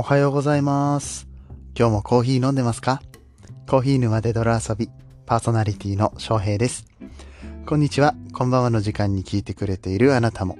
[0.00, 1.28] おはようございます。
[1.78, 3.02] 今日もコーヒー飲んでますか？
[3.68, 4.88] コーヒー沼で泥遊び、
[5.26, 6.86] パーソナリティの翔平です。
[7.66, 10.56] こんにちは、こんばんはの時間に聞いてくれているあなたも、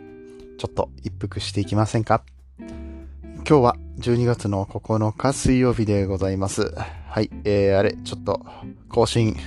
[0.59, 2.23] ちょっと一服していきませんか？
[2.59, 6.75] 今日は12月の9日水曜日でございます。
[7.09, 8.45] はい、えー、あれ、ちょっと
[8.91, 9.39] 更新、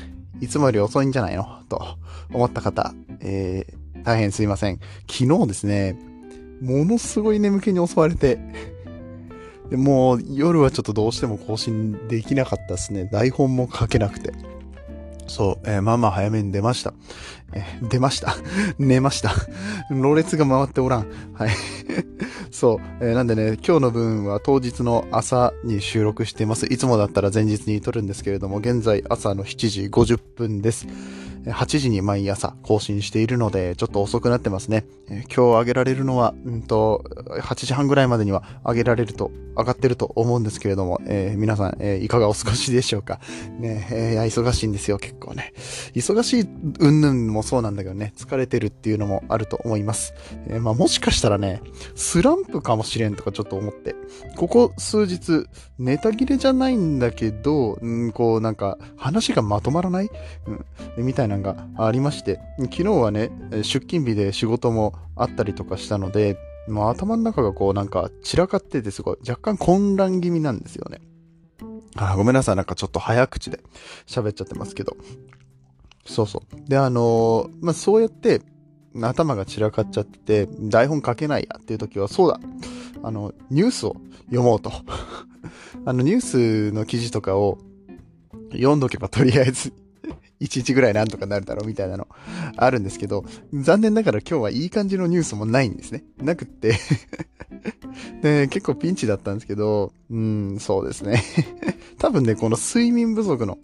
[0.41, 1.61] いつもより遅いんじゃないの？
[1.69, 1.99] と
[2.33, 4.79] 思った方、えー、大変すいません。
[5.07, 5.99] 昨日ですね、
[6.63, 8.72] ものすごい眠気に襲われて、
[9.69, 13.09] でもう夜はちょっとどうしても更新できなかったですね。
[13.11, 14.31] 台本も書けなくて。
[15.27, 16.93] そう、えーまあまあ早めに出ました。
[17.53, 18.35] えー出ました。
[18.77, 19.31] 寝ました。
[19.89, 21.07] ろれつが回っておらん。
[21.33, 21.49] はい。
[22.51, 26.65] そう、えーなんでね、今日の分は当日の朝に収録しています。
[26.65, 30.87] いつもだったら前日に撮るんですけれども、現在朝の7時50分です。
[31.45, 34.85] 8時に毎朝更新しているので、ちょっと遅くなってますね。
[35.09, 37.03] えー今日上げられるのは、うんと、
[37.41, 43.19] 8時半ぐらいまでには上げられると、上がってると思うんですけれども、えー皆さん、えーいかがお過ごしでしょうか？
[43.59, 45.53] ね、えーいや忙しいんですよ、結構ね。
[45.93, 46.47] 忙しい
[46.79, 50.13] 云々もそうなんだけどね、疲れてるっていうのもあると思います。
[50.47, 51.61] えーまあもしかしたらね、
[51.95, 53.95] スランプかもしれんとかちょっと思って、
[54.37, 55.47] ここ数日、
[55.79, 60.09] ネタ切れじゃないんだけど、うん、こうなんか話がまとまらない、
[60.97, 71.01] うん、みたいなのがありまして、昨日はね、出勤日で仕事もあったりとかしたので、もう頭の中がこうなんか散らかっててすごい若干混乱気味なんですよね。
[71.95, 73.59] あごめんなさい、なんかちょっと早口で
[74.07, 74.95] 喋っちゃってますけど。
[76.05, 76.69] そうそう。
[76.69, 78.41] で、あのーまあ、そうやって
[79.01, 82.39] 頭が散らかっちゃってて、台本書けないやっていう時は、そうだ。
[83.03, 83.95] あの、ニュースを
[84.25, 84.71] 読もうと。
[85.85, 87.57] あの、ニュースの記事とかを
[88.51, 89.73] 読んどけばとりあえず、
[90.43, 92.07] 1日ぐらいなんとかなるだろうみたいなの
[92.57, 96.03] あるんですけど、残念ながら今日はいい感じのニュースもないんですね。
[96.17, 96.75] なくって
[98.21, 101.23] で、結構ピンチだったんですけど、うん、そうですね。
[101.97, 103.57] 多分ね、この睡眠不足の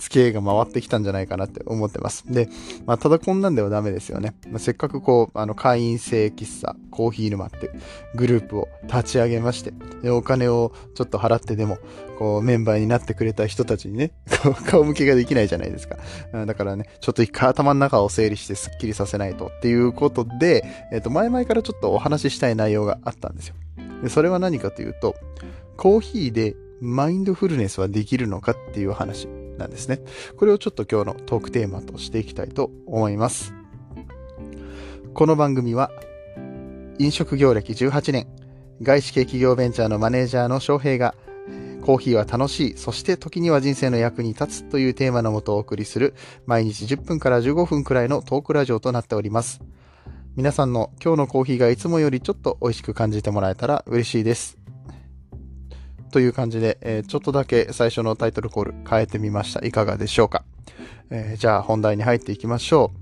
[0.00, 2.24] 付けが回ってきたんじゃないかなって思ってます。
[2.26, 2.48] で、
[2.86, 4.34] まあ、ただこんなんではダメですよね。
[4.48, 7.70] まあ、せっかくこう、あの、会員制喫茶、コーヒー沼って
[8.14, 9.72] グループを立ち上げまして、
[10.02, 11.78] で、お金をちょっと払ってでも、
[12.18, 14.12] こう、メンバーになってくれた人たちにね、
[14.66, 15.98] 顔向けができないじゃないですか。
[16.46, 23.54] だからね、ちょっと一回頭の中を整理してスッキリさせないとっていうことで、えっ、と、前々からちょっとお話ししたい内容があったんですよ。
[24.02, 25.14] で、それは何かというと、
[25.76, 29.28] コーヒーでマインドフルネスはできるのかっていう話
[29.60, 30.00] なんですね。
[30.36, 33.54] これをちょっと今日のトークテーマとしていきたいと思います。
[35.14, 35.90] この番組は、
[36.98, 38.26] 飲食業歴18年、
[38.82, 41.14] 外資系企業ベンチャーのマネージャーの翔平が、
[41.82, 46.14] コーヒーは楽しい、そして時には人生の役に立つというテーマのもとお送りする、
[46.46, 49.60] 毎日10分から15分くらいのトークラジオとなっております。
[50.36, 54.59] 皆さんの今日のコーヒーがいつもよりちょっと美味しく感じてもらえたら嬉しいです。
[56.10, 59.64] という感じで、えーちょっとだけ最初のタイトルコール変えてみました。
[59.64, 60.44] いかがでしょうか、
[61.10, 63.00] えーじゃあ本題に入っていきましょう。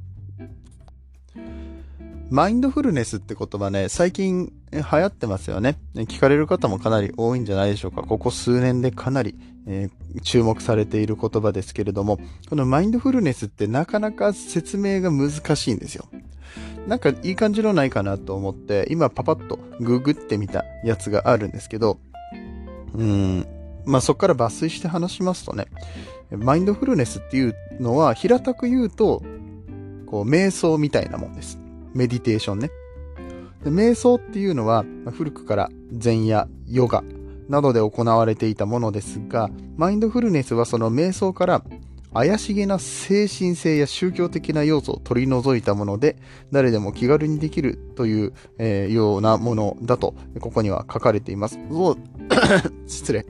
[2.30, 5.78] マインドフルネスって言葉ね、最近流行ってますよね。
[5.94, 8.02] 聞かれる方もかなり多いんじゃないでしょうか。
[8.02, 9.34] ここ数年でかなり、
[9.66, 12.18] えー注目されている言葉ですけれども、
[12.48, 16.06] このマインドフルネスってなかなか説明が難しいんですよ。
[16.86, 21.98] なんかいい感じのないかなと思って、今パパッとググってみたやつがあるんですけど、
[22.94, 23.46] うん、
[23.84, 25.66] まあそこから抜粋して話しますとね、
[26.30, 29.22] マインドフルネスっていうのは平たく言うと、
[30.06, 31.58] こう瞑想みたいなもんです。
[31.94, 32.70] メディテーションね。
[33.64, 37.02] で瞑想っていうのはまあ古くから禅やヨガ
[37.48, 41.62] などで行われていたものですが、マインドフルネスはその瞑想から
[42.14, 46.16] 怪しげな精神性や宗教的な要素を取り除いたもので、
[46.52, 51.58] 誰でも気軽にできるという、えーようなものだと、ここには書かれています。
[52.86, 53.26] 失礼。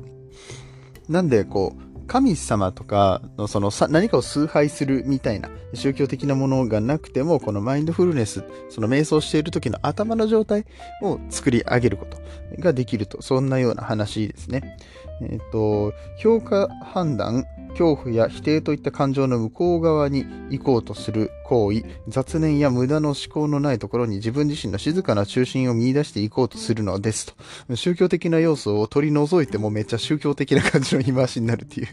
[1.09, 10.65] なんで、こう、神様とかのその何かを崇拝するみたいな宗教的なものがなくても、このマインドフルネス、その瞑想している時の頭の状態
[11.03, 12.17] を作り上げること
[12.61, 14.79] ができると、そんなような話ですね。
[15.21, 27.35] えっ、と、評価判断、恐怖や否定といった感情の向こう側に行こうとする行為、雑念や無駄の思考のないところに自分自身の静かな中心を見出していこうとするのです
[27.67, 27.77] と。
[27.77, 31.89] 宗教的な要素を取り除いてもめっちゃ宗教的な感じの言い回しになるっていう。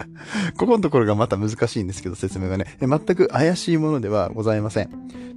[0.56, 2.76] ここのところがまた難しいんですけど、説明がね。
[2.80, 4.90] 全く怪しいものではございません。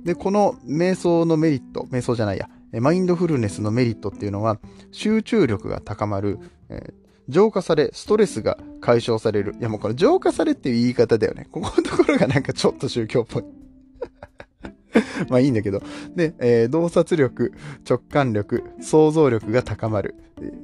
[0.04, 2.50] で、この瞑想のメリット、瞑想じゃないや、
[2.80, 4.60] マインドフルネスのメリットっていうのは、
[4.92, 6.40] 集中力が高まる、
[6.70, 9.56] えー浄化され、ストレスが解消される。
[9.60, 11.48] いやもうこの浄化されっていう言い方だよね。
[11.52, 13.44] ここのところがなんかちょっと宗教っぽい。
[15.30, 15.82] まあいいんだけど。
[16.16, 17.54] で、えー、洞察力、
[17.88, 20.16] 直感力、想像力が高まる。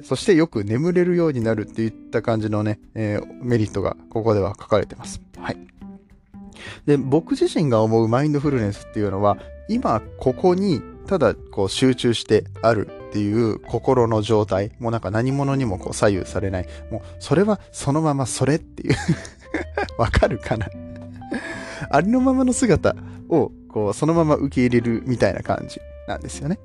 [0.04, 5.22] そしてよく眠れるようになるっていった感じのね、えー、メリットがここでは書かれてます。
[5.38, 5.58] はい。
[6.86, 9.38] で、僕自身が思うマインドフルネスっていうのは、
[9.68, 16.68] 今ここにただこう集中してあるっていう心の状態、もうなんか何者にもこう左右されない。
[16.90, 18.96] もうそれはそのままそれっていう
[20.02, 20.68] わかるかな？
[21.92, 22.96] ありのままの姿
[23.30, 26.58] をこうそのまま受け入れるみたいな感じなんですよね。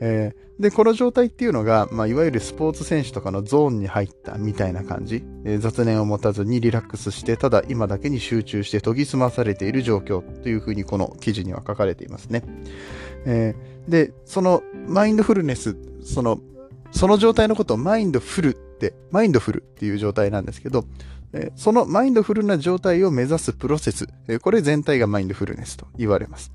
[0.00, 12.42] えー、で、この状態っていうのが、まあ、いわゆるスポーツ選手とかのゾーンに入ったみたいな感じ、えー、雑念を持たずにリラックスして、ただ今だけに集中して研ぎ澄まされている状況というふうにこの記事には書かれていますね。
[13.24, 16.40] えー、で、そのマインドフルネス、その、
[16.90, 20.84] その状態のことをマインドフルって、マインドフルっていう状態なんですけど、
[21.56, 24.08] そのマインドフルな状態を目指すプロセス、
[24.40, 26.52] これ全体がマインドフルネスと言われます。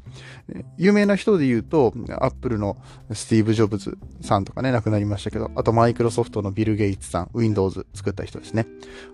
[0.78, 2.78] 有名な人で言うと、アップルの
[3.14, 8.66] スティーブ・ジョブズさんとかね、亡くなりましたけど、あとマイクロソフトのビル・ゲイツさん、Windows 作った人ですね。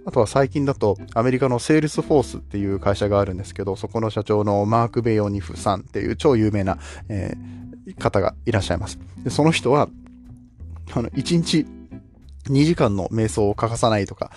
[0.05, 6.77] あとは最近だと、アメリカのセールスフォースっていう会社があるんですけど、そこの社長のマーク・ベニオフさんっていう超有名な、
[7.09, 8.97] えー、方がいらっしゃいます。
[9.23, 9.89] でその人は、
[10.93, 11.65] あの、1日
[12.49, 14.31] 2時間の瞑想を欠かさないとか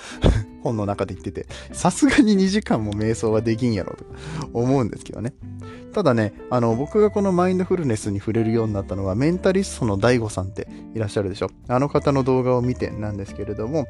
[0.62, 4.10] 本の中で言ってて、さすがに2時間も瞑想はできんやろとか
[4.52, 5.34] 思うんですけどね。
[5.92, 11.50] ただね、あの、僕がこのマインドフルネスに触れるようになったのは、メンタリストの DAIGO さんっていらっしゃるでしょ。
[11.68, 13.86] あの方の動画を見てなんですけれども、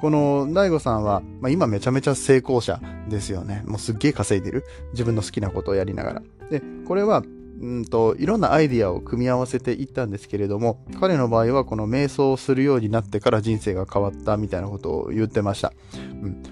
[0.00, 3.62] この DAIGO さんは、まあ、今めちゃめちゃ成功者ですよね。
[3.66, 4.64] もうすっげえ稼いでる。
[4.92, 6.22] 自分の好きなことをやりながら。
[6.50, 7.22] で、これは、
[7.62, 15.72] うんと、いろんなアイディアを組み合わせていったんですけれども、彼の場合はこの瞑想をするようになってから人生が変わったみたいなことを言ってました。
[15.94, 16.42] うん、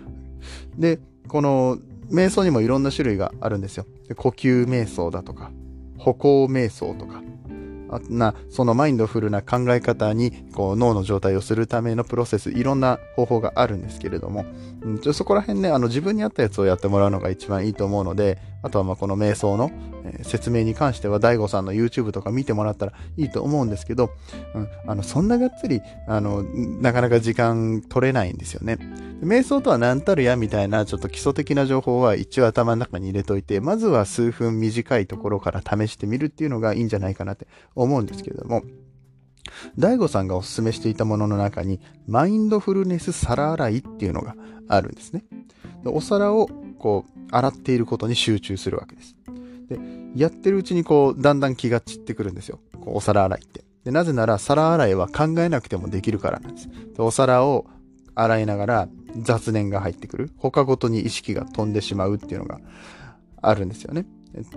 [0.78, 1.78] で、この
[2.10, 3.86] 瞑想にもいろんな種類があるんですよ。
[4.16, 5.50] 呼吸瞑想だとか、
[5.98, 7.22] 歩行瞑想とか
[7.90, 14.44] あ、な、そのマインドフルな考え方に、こう、脳の状態をするためのプロセス、いろんな方法があるんですけれども、
[14.82, 19.70] うん、そこら辺ね、あの、自分に合ったやつをやってもらうのが一番いいと思うので、あとはまあこの瞑想の、
[20.22, 24.10] 説明に関しては DAIGO さんの YouTube とか見てもらったらいいと思うんですけど、
[24.54, 28.78] うん、あの、そんながっつり、あの、なかなか時間取れないんですよね。
[29.22, 38.62] 瞑想とは何たるやみたいなちょっと基礎的な情報は一応頭の中に入れといて、まずは数分短いところから試してみるっていうのがいいんじゃないかなって思うんですけれども、
[39.78, 44.34] 大悟さんがお勧めしていたものの中に、マインドフルネス皿洗いっていうのが
[44.68, 45.24] あるんですね。
[45.84, 46.48] お皿を
[46.80, 49.14] こう、洗っていることに集中するわけです。
[49.68, 49.78] で、
[50.16, 52.58] やってるうちにこう、だんだん気が散ってくるんですよ。
[52.80, 53.64] こうお皿洗いって。
[53.84, 56.68] で、なぜなら皿洗いは考えなくてもできるからなんです。
[56.68, 57.66] でお皿を
[58.14, 58.88] 洗いながら
[59.22, 60.32] 雑念が入ってくる。
[60.36, 62.58] 他ごとに意識が飛んでしまうっていうのが
[63.40, 64.06] あるんですよね。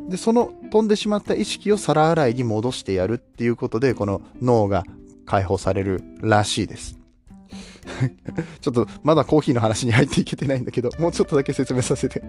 [0.09, 4.83] で、その飛んでしまった意識を皿洗いに戻してやるっていうことで、この脳が
[5.25, 6.99] 解放されるらしいです。
[8.61, 12.21] ちょっとまだコーヒーの話に入っていけてないんだけど、 もうちょっとだけ説明させて。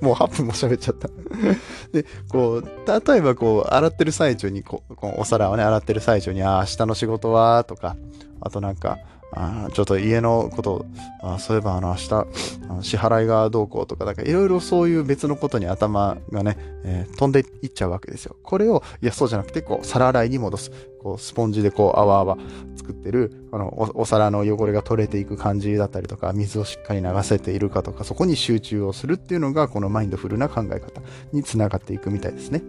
[0.00, 1.08] もう8分も喋っちゃった
[1.92, 7.96] で、こう、例えばこう、洗ってる最中にこう、こうお皿をね、洗ってる最中に、ああ、明日の仕事は、とか、
[8.40, 8.98] あとなんか、
[9.34, 10.84] あちょっと家のこと
[11.22, 12.26] あそういえばあの明日あ
[12.74, 18.36] の支払いがどうこうとか、だからいろいろそういう別のことに頭がね、えー、飛んでいっちゃうわけですよ。
[18.42, 20.70] これを、いや、そうじゃなくて、こう、皿洗いに戻す。
[21.02, 22.36] こう、スポンジでこう、泡泡
[22.76, 31.00] 作ってる、あのお、お皿の汚れが取れていく感じだったりとか、水をしっかり流せているかとか、そこに集中をするっていうのが、このマインドフルな考え方
[31.32, 32.62] につながっていくみたいですね。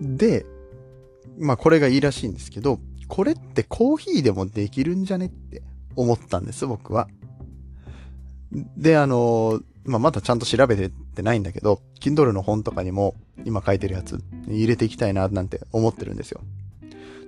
[0.00, 0.46] で、
[1.38, 2.78] まあ、これがいいらしいんですけど、
[3.12, 5.60] これってコーヒーでもできるんじゃねって
[5.96, 7.08] 思ったんです、僕は。
[8.78, 13.14] で、あの、まあ、まだちゃんと調べてってないんだけど、Kindle の本とかにも
[13.44, 16.40] 今書いてるやつ入れていきたいななんて思ってるんですよ。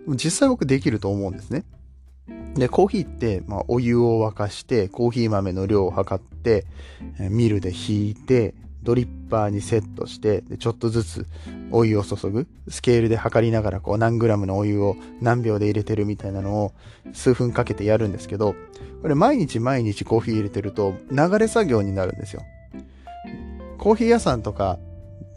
[0.08, 1.66] 実際僕できると思うんですね。
[2.54, 6.64] で、コーヒーって、まあ、お湯を沸かして、コーヒー豆の量を測って、
[7.18, 11.26] ミルで引いて、ドリッパーにセットして、でちょっとずつ
[11.70, 12.46] お湯を注ぐ。
[12.68, 16.72] スケールで測りながら、こう何グラムのお湯を何秒で入れてるみたいなのを
[17.12, 18.54] 数分かけてやるんですけど、
[19.02, 22.42] これ毎日毎日コーヒー入れてると流れ作業になるんですよ。
[23.78, 24.78] コーヒー屋さんとか、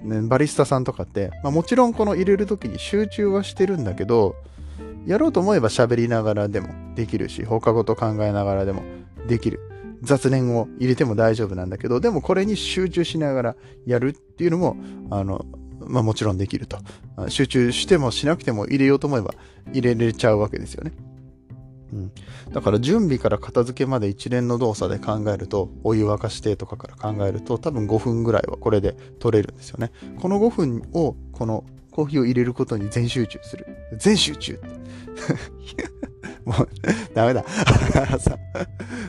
[0.02, 4.36] ね、バリスタさんとかって、まあ、もちろんこの入れる時に集中はしてるんだけど、
[5.06, 8.84] やろうと思えば喋りながらでもできるし、放課後と考えながらでも
[9.28, 9.60] できる。
[10.02, 14.78] 雑念を入れても大丈夫なんだけど、でもこれに集中しながらやるっていうのも、
[15.10, 15.46] あの、
[15.80, 16.78] まあもちろんできると。
[17.30, 19.34] 集中してもしなくても入れようと思えば
[19.72, 20.92] 入れれちゃうわけですよね。
[21.94, 22.12] うん、
[22.52, 29.92] だから準備から片付けまで一連の動作で考えるとお湯沸かしてとかから考えると多分5分ぐらいはこれで取れるんですよね。
[30.20, 33.66] この5分をこのコーヒーを入れることに全集中する。
[33.98, 34.60] 全集中。
[36.46, 36.70] もう
[37.14, 37.44] ダメだ。
[38.20, 38.38] さ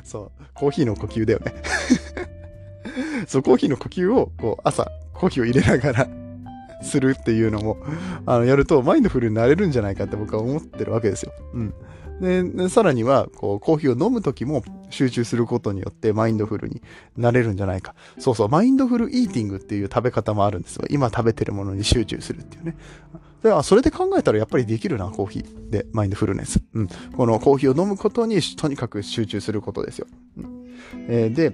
[0.05, 1.55] そうコーヒーの呼吸だよね
[3.26, 6.09] そうコーヒーの呼吸をこう朝コーヒーを入れながら
[6.83, 7.76] するっていうのも、
[8.26, 11.33] あの、やるとマインドフルになれるんじゃないかって僕は思ってるわけですよ。
[11.52, 11.75] うん。
[12.21, 16.83] で、さらには、こう、コーヒーを飲むときも集中することによってマインドフルに
[17.17, 17.95] なれるんじゃないか。
[18.19, 20.85] そうそう、マインドフルイーティングっていう食べ方もあるんですよ。
[20.91, 22.77] 今食べてるものに集中するっていうね。
[23.43, 26.61] では、それで考えたらやっぱりできるな、コーヒーで、マインドフルネス。
[26.75, 26.89] うん。
[27.17, 30.07] このコーヒーを飲むことにとにかく集中することですよ。
[30.39, 30.59] うん
[31.09, 31.51] えー、で、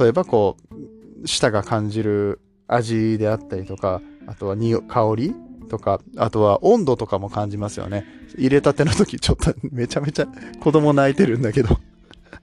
[0.00, 5.34] 例えばこう、舌が感じる味であったりとか、あとは香り
[5.66, 8.04] とか、あとは温度とかも感じますよね。
[8.38, 10.26] 入れたての時ちょっと めちゃめちゃ
[10.60, 11.78] 子供泣いてるんだけど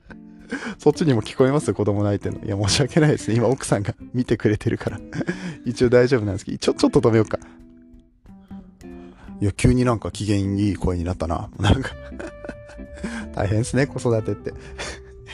[0.79, 1.73] そっちにも聞こえます？
[1.73, 2.45] 子供泣いてるの？
[2.45, 3.35] いや、申し訳ないですね。
[3.35, 4.99] 今奥さんが 見てくれてるから
[5.65, 7.39] 一応大丈夫なんですけど、ちょ、ちょっと止めようか。
[9.41, 11.49] いや、急になんか機嫌いい声になったな。
[11.59, 11.91] なんか
[13.35, 14.53] 大変ですね、子育てって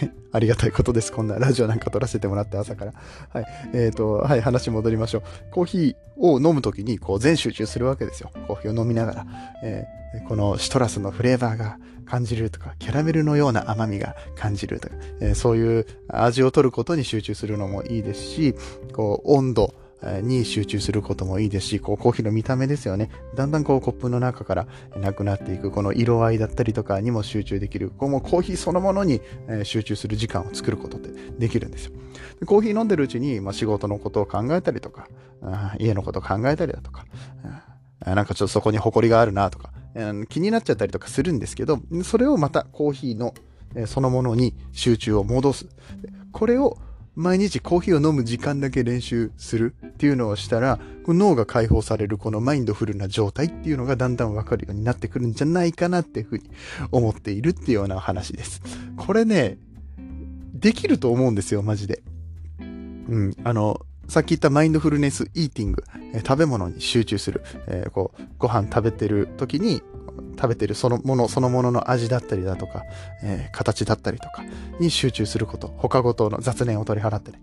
[0.31, 1.11] ありがたいことです。
[1.11, 2.93] こんなラジオなんか撮らせてもらって朝から。
[3.29, 3.45] はい。
[3.73, 5.23] えっ、ー、と、はい、話戻りましょう。
[5.51, 8.31] コーヒーを飲むときに、こう、全集中するわけですよ。
[8.47, 9.25] コーヒーを飲みながら。
[9.63, 18.55] えー、このシトラスのフレーバーが感じるとか、キャラメルのような甘みが感じるとか、えー、そういう味を取ることに集中するのもいいですし、
[18.93, 19.73] こう、温度、
[20.21, 23.09] に集中することもいいですし、こうコーヒーの見た目ですよね。
[23.35, 27.91] だんだんこうコップの中からなくなっていく、この色合いだったりとかにも集中できる。
[27.97, 29.21] こうもうコーヒーそのものに
[29.63, 31.91] 集中する時間を作ることってできるんですよ。
[32.39, 35.07] でコーヒー飲んでるうちに、まあ、仕事のことを考えたりとか、
[35.79, 37.05] 家のことを考えたりだとか、
[38.05, 39.71] なんかちょっとそこに埃があるなとか、
[40.29, 43.33] 気になっちゃったりとかするんですけど、それをまたコーヒーの
[43.85, 45.67] そのものに集中を戻す。
[46.31, 46.77] これを
[47.15, 56.49] 毎日コーヒーを飲む時間だけ練習するっていうのをしたら、脳が解放されるこのマインドフルな状態っていうのがだんだんわかるようになってくるんじゃないかなっていうふうに
[56.91, 58.61] 思っているっていうような話です。
[58.95, 59.57] これね、
[60.53, 62.03] できると思うんですよ、マジで。
[62.59, 69.81] うん、あの、さっき言ったマインドフルネスイーティング、え食べ物に集中する、えー、こう、ご飯食べてる時に、
[70.39, 72.83] 食べてるそのものそのものの味だったりだとか、
[73.21, 74.43] えー、形だったりとか
[74.79, 77.41] に集中すること、他ごとの雑念を取り払ってね、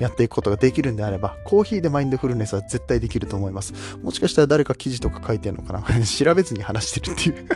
[0.00, 3.72] やっていくことができるんであれば、コーヒーでマインドフルネスは絶対できると思います。
[4.02, 5.82] もしかしたら誰か記事とか書いてるのかな？
[6.04, 7.48] 調べずに話してるっていう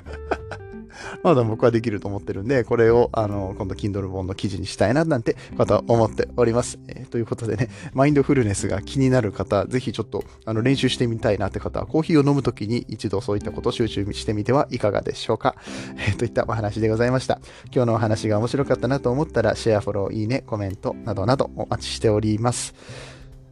[1.22, 6.78] まだ僕はできると思ってるんで、これを、あの、今度 Kindle 本の記事にしたいな、なんて、また思っております。
[6.88, 15.56] えー、ということでね、マインドフルネスが気になる方、ぜひちょっと、あの、練習してみたいなって方は、コーヒーを飲むときに一度そういったことを集中してみてはいかがでしょうか。
[15.96, 17.40] えー、といったお話でございました。
[17.74, 22.74] 今日のお話が面白かったなと思ったら、シェア、フォロー、いいね、コメントなどなどお待ちしております。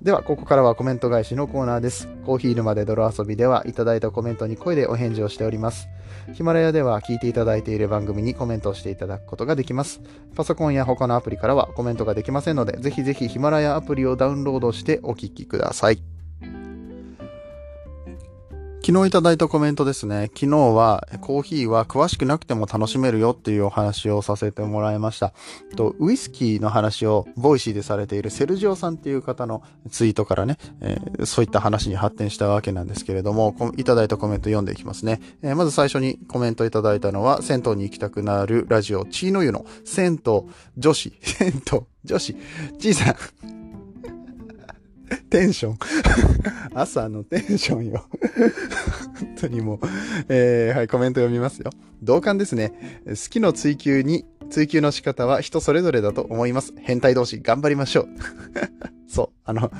[0.02, 2.08] では、ここからはコメント返しのコーナーです。
[2.24, 5.88] コーヒー沼で泥遊びでは、いただいたコメントに声でお返事をしております。
[6.34, 10.00] ヒマラヤでは聞いていただいている番組にコメントをしていただくことができます。
[10.34, 16.15] パソコンや他のアプリからはコメントができませんので、ぜひぜひヒマラヤアプリをダウンロードしてお聴きください。
[18.86, 20.30] 昨日いただいたコメントですね。
[20.32, 25.34] 昨日はコーヒーは詳しくなくても楽しめるよっていうお話をさせてもらいました。
[25.74, 35.20] とウイスキーの話を Voicy でされているセルジオさんっていう方のツイートからね、えー、そういった話に発展したわけなんですけれども、いただいたコメント読んでいきますね。
[35.42, 40.42] えー、まず最初にコメントいただいたのは、銭湯に行きたくなるラジオ、チーノ湯の銭湯
[40.78, 42.36] 女子、銭湯女子、
[42.78, 43.55] ちいさん。
[45.30, 45.78] テンション
[46.74, 49.78] 朝のテンションよ本当にもう、
[50.28, 51.70] えー、はい、コメント読みますよ。
[52.02, 53.02] 同感ですね。
[53.06, 56.74] 好きの追求に、追求の仕方は人それぞれだと思います。
[56.78, 58.08] 変態同士頑張りましょう。
[59.08, 59.28] そう。
[59.44, 59.70] あの、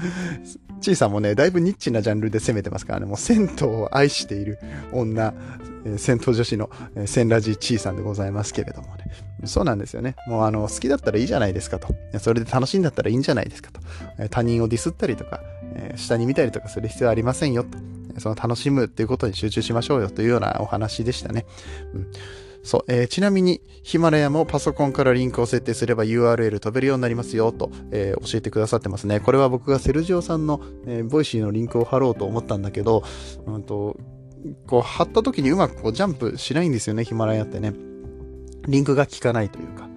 [0.81, 4.59] ちいさんもね、だいぶニッチなジャンルで攻めてますからね、もう銭湯を愛している
[4.93, 5.35] 女、
[5.85, 9.05] えー、銭湯女子の、えー、センラジちいさんでございますけれどもね。
[9.45, 10.17] そうなんですよね。
[10.27, 11.95] もうあの、好きだったらいいじゃないですかと。
[12.19, 13.81] それで楽しいんだったらいいんじゃないですかと。
[14.29, 15.41] 他人をディスったりとか、
[15.75, 17.79] え、下に見たりとかする必要はありませんよと。
[18.19, 21.45] その楽しむっていうことに集中しましょうよというようなお話でしたね。
[21.95, 22.07] うん
[22.67, 29.21] そう、えー、ちなみに、ヒマラヤもパソコンからリンクを設定すれば URL 飛べるようになりますよと、えー、教えてくださってますね。
[29.21, 33.05] これは僕がセルジオさんの、え、 Voicy のリンクを貼ろうと思ったんだけど、
[33.47, 33.97] うんと、
[34.67, 37.73] こう貼った時にうまくこうジャンプしないんですよね、ヒマラヤってね。
[38.67, 39.89] リンクが効かないというか。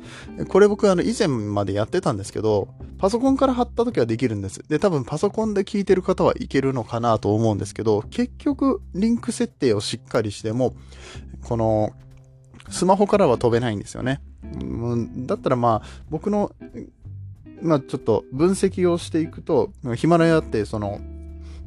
[0.47, 4.61] これ僕あの以前までやってたんですけど、パソコンから貼った時はできるんです。
[4.67, 10.73] で、多分パソコンで聞いてる方はいけるのかなと思うんですけど、結局リンク設定をしっかりしても、
[11.43, 11.93] この
[12.69, 14.21] スマホからは飛べないんですよね。
[15.25, 16.51] だったらまあ、僕の、
[17.61, 20.99] まあちょっと分析をしていくと、ヒマラヤってその、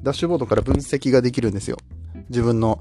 [0.02, 1.76] ダッシュボードから分析ができるんですよ。
[2.28, 2.80] 自分の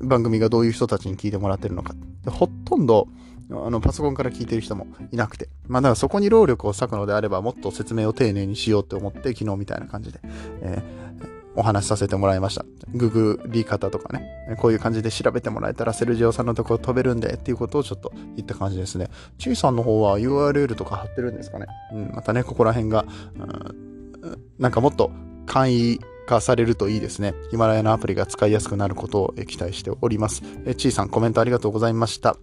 [0.00, 1.94] 番組がどういう人たちに聞いてもらってるのか。
[2.26, 3.08] ほとんど、
[3.50, 5.48] あの、パソコンから聞いてる人もいなくて。
[5.68, 10.20] まあ、だからそこに労力を割くのであれば、もっと説明を丁寧にしようって思って、昨日みたいな感じで、
[10.62, 12.64] えー、お話しさせてもらいました。
[12.94, 19.08] ググり方とかね、こういう感じで調べてもらえたらセルジオさんのところ飛べるんでっていうことをちょっと言った感じですね。
[19.38, 21.66] ちいさんの方は URL とか貼ってるんですかね。
[21.92, 25.10] うん、またね、ここら辺が、うん、なんかもっと
[25.46, 27.34] 簡易化されるといいですね。
[27.50, 30.42] ヒマラヤのアプリが使いやすくなることを期待しております。
[30.64, 32.36] えちいさんコメントありがとうございました。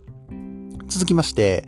[0.89, 1.67] 続きまして、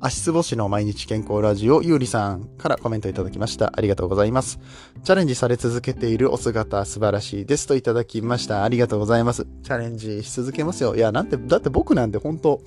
[0.00, 3.72] 足つぼしの毎日健康ラジオ、ゆうりさんからコメントいただきました。
[3.74, 4.58] ありがとうございます。
[5.04, 8.64] チャレンジされ続けているお姿素晴らしいですといただきました。
[8.64, 9.46] ありがとうございます。
[9.62, 10.96] チャレンジし続けますよ。
[10.96, 12.60] いや、なんて、だって僕なんて本当、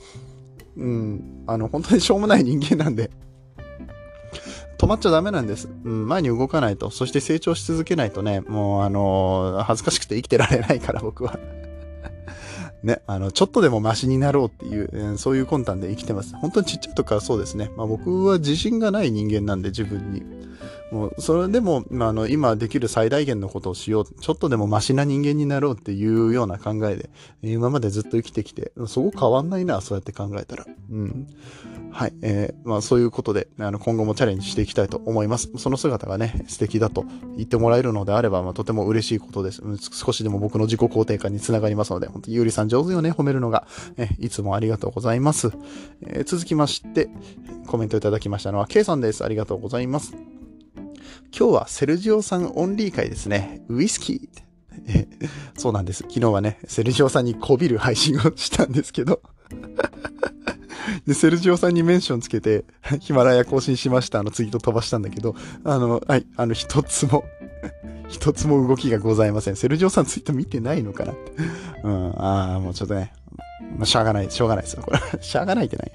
[0.77, 3.11] うん、あの、本当にしょうもない人間なんで、
[4.77, 5.67] 止まっちゃダメなんです。
[5.83, 11.37] うん、前に動かないと、そして成長し続けないとね、もうあのー、恥ずかしくて生きてられないから僕は。
[12.83, 16.35] ね、あの、ちょっとでもマシになろうっていう、えー、そういう魂胆で生きてます。
[16.35, 17.71] 本当にちっちゃいとかそうですね。
[17.75, 20.23] まあ僕は自信がない人間なんで自分に。
[20.91, 24.05] もう、それでも、まあ、あの、今できる最大限のことをしよう。
[24.05, 27.09] ちょっとでもマシな人間になろうっていうような考えで、
[27.43, 30.65] 今までずっと生きてきて、そこ変わんないな、そうやって考えたら。
[30.91, 31.27] うん。
[31.91, 32.13] はい。
[32.21, 35.51] えー、まあ、そういうことで、あの、今後もチャレンジしていきたいと思います。
[35.57, 37.05] その姿がね、素敵だと
[37.35, 39.61] 言ってもらえるのであれば、まあ、とても嬉しいことです。
[39.91, 43.67] 少しでも僕の自己肯定感につながりますので、本当ゆうりさん上手よね、褒めるのが。
[43.97, 45.51] えいつもありがとうございます。
[46.05, 47.09] えー、続きまして、
[47.67, 49.23] コメントいただきましたのは、K さんです。
[49.23, 50.13] ありがとうございます。
[51.35, 53.61] 今日はセルジオさんオンリー会ですね。
[53.67, 54.49] ウイスキー。
[54.87, 55.07] え
[55.57, 56.03] そうなんです。
[56.03, 59.21] 昨日はね、セルジオさんにこびる配信をしたんですけど
[61.05, 62.65] で、セルジオさんにメンションつけて、
[62.99, 67.23] ヒマラヤ更新しましたあのツイート飛ばしたんだけど、あの、はい、あの、一つも
[68.07, 69.55] 一つも動きがございません。
[69.55, 71.31] セルジオさんツイート見てないのかなって。
[71.83, 73.13] うん、ああ、もうちょっとね、
[73.77, 74.83] まあ、しゃがない、しょうがないですよ。
[74.83, 75.91] これ、しゃがないってない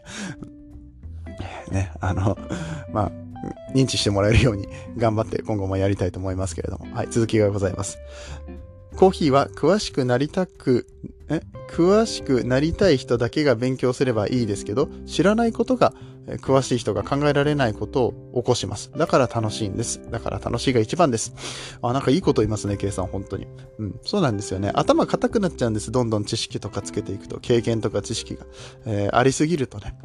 [1.70, 2.38] ね、あの、
[2.92, 3.12] まあ、
[3.74, 6.94] 認知してもらえるように頑張って今後もやりたいと思いますけれども。
[6.94, 7.98] はい、続きがございます。
[8.96, 10.86] コーヒーは詳しくなりたく、
[11.28, 15.92] え詳しくなりたい人だけが勉強すればいいですけど、知らないことが
[16.40, 18.90] 詳しい人が考えられないことを起こします。
[18.96, 20.00] だから楽しいんです。
[20.10, 21.34] だから楽しいが一番です。
[21.82, 23.46] あ、なんかいいこと言いますね、計算、本当に。
[23.78, 24.70] うん、そうなんですよね。
[24.74, 25.90] 頭固くなっちゃうんです。
[25.92, 27.40] どんどん知識とかつけていくと。
[27.40, 28.46] 経験とか知識が。
[28.86, 29.96] えー、ありすぎるとね。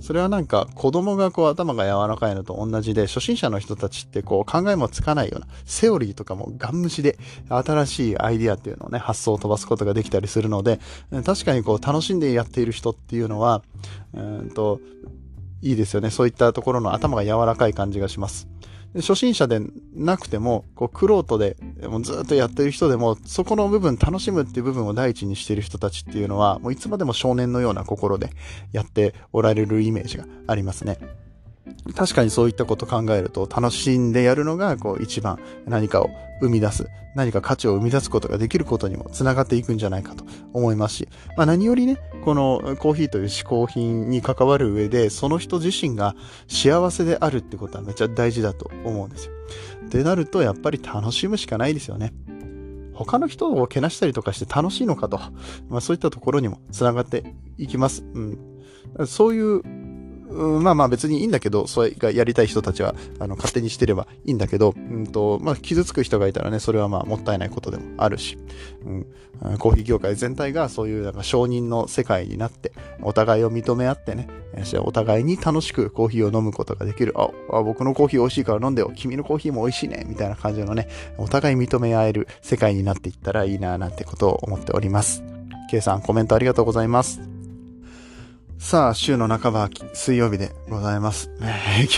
[0.00, 10.80] それはなんか子供がこう頭が柔らかいのと同じで、初心者の人たちってこう考えもつかないような、セオリーとかもガン無視で新しいアイディアっていうのをね、発想を飛ばすことができたりするので、
[11.24, 13.62] 確かにこう楽しんでやっている人っていうのは、
[14.14, 14.80] うんと、
[15.62, 16.10] いいですよね。
[16.10, 18.48] そういったところの頭が柔らかい感じがします。
[18.96, 19.60] 初心者で
[19.94, 28.30] なくても、こう、クロートで、もうずっとやってる人でも、そこの部分、楽しむっていう部分を第一にしてる人たちっていうのは、もういつまでも少年のような心で
[28.72, 30.98] やっておられるイメージがありますね。
[31.94, 46.14] 確かにそういったこと考えると楽しんでやるのがこう一番何かを生み出す、何か価値を生み出すことができることにもつながっていくんじゃないかと思いますし、まあ何よりね、このコーヒーという嗜好品に関わる上で、その人自身が
[46.48, 49.32] 幸せであるってことはめっちゃ大事だと思うんですよ。
[49.86, 52.12] ってなるとやっぱり楽しむしかないですよね。
[52.94, 55.18] 他の人をけなしたりとかして楽しいのかと、
[55.68, 58.04] まあそういったところにもつながっていきます。
[58.14, 58.38] うん。
[59.06, 59.62] そういう
[60.30, 68.38] うん、まあまあ別にいいんだけど、それがやりたい人たちは、あの、勝手にしてればいいんだけど、うんと、まあ傷つく人がいたらね、それはまあもったいないことでもあるし、
[68.84, 68.90] う
[69.52, 74.28] ん、コーヒー業界全体がそういうなんか承認の世界になって、お互いを認め合ってね、
[74.82, 77.14] お互いに楽しくコーヒーを飲むことができる。
[77.16, 78.92] あ、あ僕のコーヒー美味しいから飲んでよ。
[78.94, 80.04] 君のコーヒーも美味しいね。
[80.08, 80.88] みたいな感じのね、
[81.18, 85.22] お互い認め合える世界になっていったらいいな、なんてことを思っております。
[85.70, 87.39] K さん、コメントありがとうございます。
[88.60, 91.30] さあ、週の半ば、水曜日でございます。
[91.40, 91.46] 今
[91.86, 91.96] 日、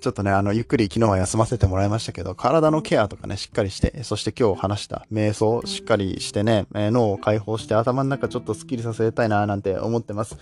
[0.00, 10.38] ちょっとね、あの、ゆっくり昨日は休ませてもらいましたけど、体のケアとかね、しっかりして、そして今日話した瞑想、しっかりしてね、脳を解放して頭の中ちょっとスッキリさせたいな、なんて思ってます。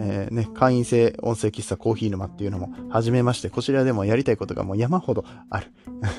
[0.00, 5.66] えー、ね、会員制音声喫茶コーヒー沼っていうのも始めまして、こちらでもやりたいことがもう山ほどある。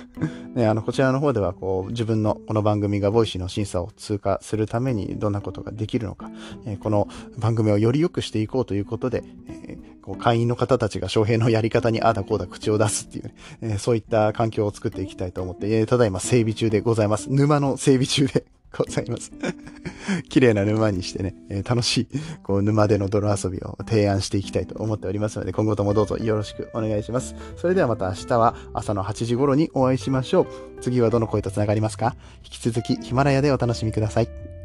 [0.53, 6.31] ね、あの、こちらの方では、こう、自分のこの番組が Voicy の審査を通過するためにどんなことができるのか、
[6.65, 17.31] えー、この番組をより良くしていこうということで、えー、こう会員の方たちが翔平のやり方に ああだこうだ口を出すっていうね、えー、そういった環境を作っていきたいと思って、えー、ただいま整備中でございます。
[17.31, 18.45] 沼の整備中で
[18.77, 19.31] ございます。
[20.29, 22.07] 綺麗な沼にしてね、えー、楽しい、
[22.43, 27.35] こう、沼での泥遊びを提案していきたいと思っておりますので、今後ともどうぞよろしくお願いします。
[27.55, 30.47] それではまた明日は朝の8時頃にお会いしましょう。
[30.81, 32.15] 次はどの声と繋がりますか？
[32.43, 34.56] 引き続きヒマラヤでお楽しみください。